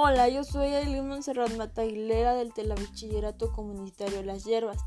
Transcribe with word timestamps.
Hola, 0.00 0.28
yo 0.28 0.44
soy 0.44 0.68
Aileen 0.68 1.08
Monserrat 1.08 1.56
Mata 1.56 1.82
Aguilera 1.82 2.32
del 2.34 2.54
Telebachillerato 2.54 3.50
Comunitario 3.50 4.22
Las 4.22 4.44
Hierbas 4.44 4.78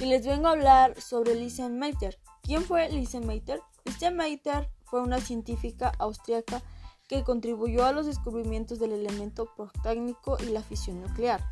y 0.00 0.06
les 0.06 0.26
vengo 0.26 0.46
a 0.48 0.52
hablar 0.52 0.98
sobre 0.98 1.34
Lise 1.34 1.68
Meitner. 1.68 2.18
¿Quién 2.40 2.62
fue 2.62 2.88
Lise 2.88 3.20
Meitner? 3.20 3.60
Lise 3.84 4.10
Meitner 4.10 4.70
fue 4.86 5.02
una 5.02 5.20
científica 5.20 5.92
austriaca 5.98 6.62
que 7.06 7.22
contribuyó 7.22 7.84
a 7.84 7.92
los 7.92 8.06
descubrimientos 8.06 8.78
del 8.78 8.92
elemento 8.92 9.46
protácnico 9.54 10.38
y 10.40 10.46
la 10.46 10.62
fisión 10.62 11.02
nuclear. 11.02 11.44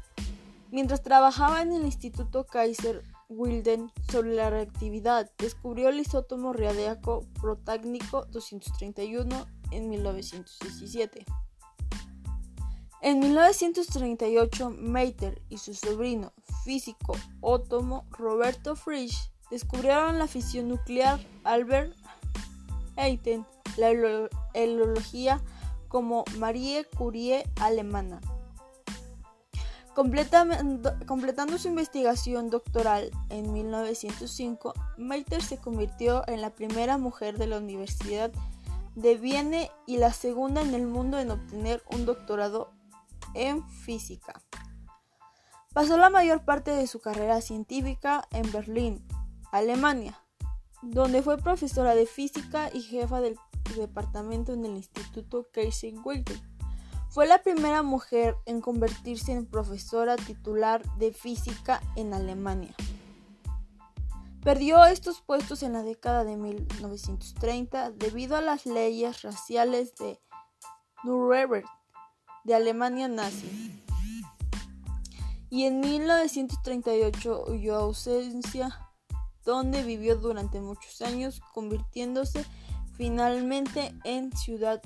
Mientras 0.70 1.02
trabajaba 1.02 1.60
en 1.60 1.74
el 1.74 1.84
Instituto 1.84 2.46
Kaiser 2.46 3.02
Wilden 3.28 3.92
sobre 4.10 4.34
la 4.34 4.48
reactividad, 4.48 5.30
descubrió 5.36 5.90
el 5.90 6.00
isótomo 6.00 6.54
radiaco 6.54 7.26
protácnico 7.38 8.24
231 8.30 9.46
en 9.72 9.90
1917. 9.90 11.26
En 13.04 13.20
1938, 13.20 14.70
Meitner 14.70 15.42
y 15.50 15.58
su 15.58 15.74
sobrino 15.74 16.32
físico 16.64 17.14
ótomo 17.42 18.06
Roberto 18.10 18.76
Frisch 18.76 19.30
descubrieron 19.50 20.18
la 20.18 20.26
fisión 20.26 20.68
nuclear. 20.68 21.20
Albert 21.44 21.94
Einstein 22.96 23.44
la 23.76 23.90
helología 24.54 25.42
como 25.88 26.24
Marie 26.38 26.86
Curie 26.96 27.44
alemana. 27.60 28.22
Completando 29.94 31.58
su 31.58 31.68
investigación 31.68 32.48
doctoral 32.48 33.10
en 33.28 33.52
1905, 33.52 34.72
Meitner 34.96 35.42
se 35.42 35.58
convirtió 35.58 36.26
en 36.26 36.40
la 36.40 36.54
primera 36.54 36.96
mujer 36.96 37.36
de 37.36 37.48
la 37.48 37.58
Universidad 37.58 38.32
de 38.94 39.16
Viena 39.16 39.68
y 39.86 39.98
la 39.98 40.14
segunda 40.14 40.62
en 40.62 40.72
el 40.72 40.86
mundo 40.86 41.18
en 41.18 41.32
obtener 41.32 41.82
un 41.92 42.06
doctorado 42.06 42.72
en 43.34 43.68
física. 43.68 44.42
Pasó 45.72 45.96
la 45.96 46.08
mayor 46.08 46.44
parte 46.44 46.70
de 46.70 46.86
su 46.86 47.00
carrera 47.00 47.40
científica 47.40 48.28
en 48.30 48.50
Berlín, 48.52 49.04
Alemania, 49.50 50.20
donde 50.82 51.22
fue 51.22 51.38
profesora 51.38 51.94
de 51.94 52.06
física 52.06 52.70
y 52.72 52.82
jefa 52.82 53.20
del 53.20 53.36
departamento 53.76 54.52
en 54.52 54.64
el 54.64 54.76
Instituto 54.76 55.48
Kaiser 55.52 55.94
Wilhelm. 56.04 56.40
Fue 57.10 57.26
la 57.26 57.42
primera 57.42 57.82
mujer 57.82 58.36
en 58.44 58.60
convertirse 58.60 59.32
en 59.32 59.46
profesora 59.46 60.16
titular 60.16 60.82
de 60.96 61.12
física 61.12 61.80
en 61.96 62.14
Alemania. 62.14 62.74
Perdió 64.42 64.84
estos 64.84 65.22
puestos 65.22 65.62
en 65.62 65.72
la 65.72 65.82
década 65.82 66.22
de 66.24 66.36
1930 66.36 67.92
debido 67.92 68.36
a 68.36 68.42
las 68.42 68.66
leyes 68.66 69.22
raciales 69.22 69.94
de 69.96 70.20
Nuremberg 71.02 71.64
de 72.44 72.54
Alemania 72.54 73.08
nazi. 73.08 73.80
Y 75.50 75.64
en 75.64 75.80
1938 75.80 77.44
huyó 77.48 77.76
a 77.76 77.80
ausencia, 77.80 78.78
donde 79.44 79.82
vivió 79.82 80.16
durante 80.16 80.60
muchos 80.60 81.00
años, 81.02 81.40
convirtiéndose 81.52 82.44
finalmente 82.96 83.94
en 84.04 84.36
ciudad 84.36 84.80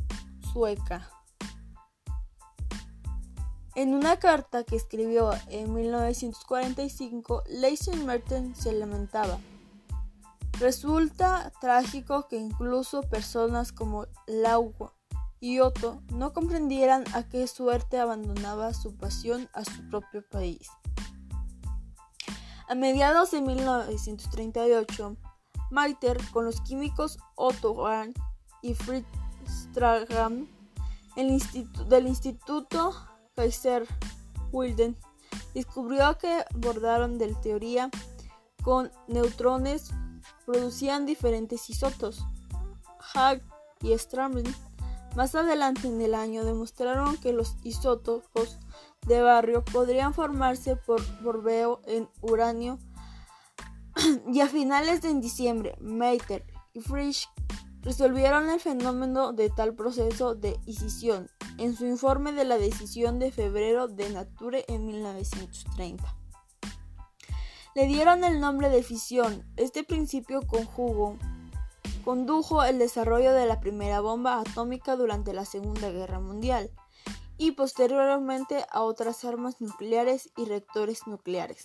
sueca. 0.53 1.11
En 3.75 3.95
una 3.95 4.19
carta 4.19 4.65
que 4.65 4.77
escribió 4.77 5.31
en 5.49 5.73
1945, 5.73 7.45
Leisen 7.49 8.05
Merten 8.07 8.57
se 8.57 8.73
lamentaba. 8.73 9.39
Resulta 10.59 11.53
trágico 11.61 12.27
que 12.27 12.37
incluso 12.37 13.03
personas 13.03 13.71
como 13.71 14.07
Laugo 14.27 14.98
y 15.41 15.61
Otto 15.61 16.03
no 16.13 16.33
comprendieran 16.33 17.05
a 17.15 17.29
qué 17.29 17.47
suerte 17.47 17.99
abandonaba 17.99 18.75
su 18.75 18.97
pasión 18.97 19.49
a 19.53 19.65
su 19.65 19.89
propio 19.89 20.25
país. 20.29 20.69
A 22.69 22.75
mediados 22.75 23.31
de 23.31 23.41
1938, 23.41 25.17
Maiter 25.71 26.19
con 26.33 26.45
los 26.45 26.61
químicos 26.61 27.19
Otto 27.35 27.87
Hahn 27.87 28.13
y 28.63 28.75
Fritz 28.75 29.07
Strahan 29.47 30.49
del 31.89 32.07
Instituto 32.07 32.95
Kaiser 33.35 33.87
Wilden 34.53 34.97
descubrió 35.55 36.17
que 36.19 36.45
bordaron 36.55 37.19
de 37.19 37.35
teoría 37.37 37.91
con 38.63 38.91
neutrones 39.07 39.91
producían 40.45 41.07
diferentes 41.07 41.69
isótopos. 41.71 42.25
Hahn 43.15 43.43
y 43.81 43.97
Strahan 43.97 44.45
más 45.17 45.35
adelante 45.35 45.89
en 45.89 46.01
el 46.01 46.15
año 46.15 46.45
demostraron 46.45 47.17
que 47.17 47.33
los 47.33 47.57
isótopos 47.65 48.59
de 49.07 49.23
barrio 49.23 49.65
podrían 49.65 50.15
formarse 50.15 50.77
por 50.77 51.03
borbeo 51.23 51.81
en 51.87 52.09
uranio 52.21 52.79
y 54.33 54.41
a 54.41 54.47
finales 54.47 55.03
de 55.03 55.15
diciembre 55.15 55.77
Meitner 55.81 56.45
y 56.73 56.81
Frisch 56.81 57.29
resolvieron 57.83 58.51
el 58.51 58.61
fenómeno 58.61 59.33
de 59.33 59.51
tal 59.51 59.75
proceso 59.75 60.35
de 60.35 60.59
escisión 60.67 61.31
en 61.59 61.75
su 61.75 61.87
informe 61.87 62.33
de 62.33 62.45
la 62.45 62.59
decisión 62.59 63.19
de 63.19 63.33
febrero 63.33 63.89
de 63.89 64.11
Nature 64.11 64.65
en 64.69 64.87
1930. 64.87 66.05
Le 67.75 67.87
dieron 67.87 68.25
el 68.25 68.41
nombre 68.41 68.71
de 68.71 68.83
fisión. 68.83 69.45
Este 69.57 69.85
principio 69.85 70.43
conjugo 70.43 71.17
condujo 72.09 72.65
el 72.65 72.79
desarrollo 72.79 73.35
de 73.35 73.45
la 73.45 73.61
primera 73.61 74.01
bomba 74.01 74.41
atómica 74.41 74.97
durante 74.97 75.35
la 75.35 75.45
Segunda 75.45 75.91
Guerra 75.91 76.19
Mundial 76.19 76.71
y 77.37 77.51
posteriormente 77.51 78.65
a 78.71 78.81
otras 78.81 79.27
armas 79.27 79.61
nucleares 79.61 80.31
y 80.35 80.47
reactores 80.47 81.07
nucleares. 81.07 81.65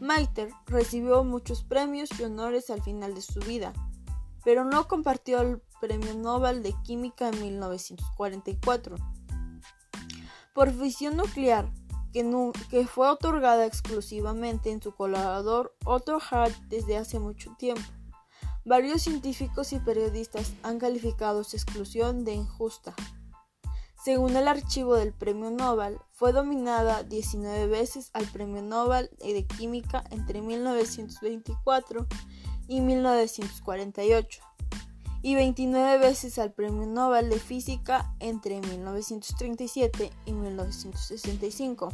Meitner 0.00 0.50
recibió 0.66 1.22
muchos 1.22 1.62
premios 1.62 2.10
y 2.18 2.24
honores 2.24 2.70
al 2.70 2.82
final 2.82 3.14
de 3.14 3.20
su 3.20 3.38
vida, 3.38 3.72
pero 4.42 4.64
no 4.64 4.88
compartió 4.88 5.42
el 5.42 5.62
Premio 5.80 6.12
Nobel 6.14 6.64
de 6.64 6.74
Química 6.82 7.28
en 7.28 7.40
1944 7.40 8.96
por 10.52 10.72
fisión 10.72 11.16
nuclear, 11.16 11.70
que, 12.12 12.28
que 12.68 12.84
fue 12.88 13.08
otorgada 13.08 13.64
exclusivamente 13.64 14.72
en 14.72 14.82
su 14.82 14.90
colaborador 14.90 15.72
Otto 15.84 16.18
Hart 16.32 16.56
desde 16.66 16.96
hace 16.96 17.20
mucho 17.20 17.54
tiempo. 17.56 17.99
Varios 18.70 19.02
científicos 19.02 19.72
y 19.72 19.80
periodistas 19.80 20.52
han 20.62 20.78
calificado 20.78 21.42
su 21.42 21.56
exclusión 21.56 22.24
de 22.24 22.34
injusta. 22.34 22.94
Según 24.04 24.36
el 24.36 24.46
archivo 24.46 24.94
del 24.94 25.12
Premio 25.12 25.50
Nobel, 25.50 25.98
fue 26.12 26.32
dominada 26.32 27.02
19 27.02 27.66
veces 27.66 28.10
al 28.12 28.26
Premio 28.26 28.62
Nobel 28.62 29.10
de 29.18 29.44
Química 29.44 30.04
entre 30.12 30.40
1924 30.40 32.06
y 32.68 32.80
1948 32.80 34.40
y 35.22 35.34
29 35.34 35.98
veces 35.98 36.38
al 36.38 36.52
Premio 36.52 36.86
Nobel 36.86 37.28
de 37.28 37.40
Física 37.40 38.14
entre 38.20 38.60
1937 38.60 40.12
y 40.26 40.32
1965. 40.32 41.88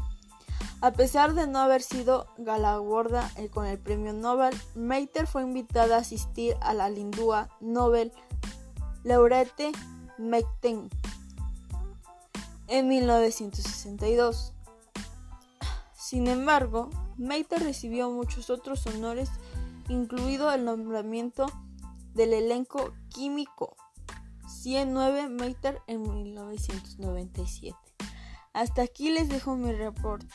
A 0.86 0.92
pesar 0.92 1.34
de 1.34 1.48
no 1.48 1.58
haber 1.58 1.82
sido 1.82 2.28
galardonada 2.38 3.28
con 3.52 3.66
el 3.66 3.76
premio 3.76 4.12
Nobel, 4.12 4.56
Meitner 4.76 5.26
fue 5.26 5.42
invitada 5.42 5.96
a 5.96 5.98
asistir 5.98 6.54
a 6.60 6.74
la 6.74 6.88
Lindua 6.88 7.48
Nobel 7.60 8.12
Laureate 9.02 9.72
Meitner 10.16 10.88
en 12.68 12.86
1962. 12.86 14.52
Sin 15.92 16.28
embargo, 16.28 16.90
Meitner 17.16 17.64
recibió 17.64 18.08
muchos 18.12 18.48
otros 18.48 18.86
honores, 18.86 19.28
incluido 19.88 20.52
el 20.52 20.64
nombramiento 20.64 21.46
del 22.14 22.32
elenco 22.32 22.94
químico 23.08 23.76
109 24.46 25.30
Meitner 25.30 25.82
en 25.88 26.02
1997. 26.02 27.76
Hasta 28.52 28.82
aquí 28.82 29.10
les 29.10 29.28
dejo 29.28 29.56
mi 29.56 29.72
reporte. 29.72 30.32